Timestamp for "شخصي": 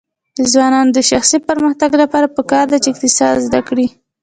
1.09-1.37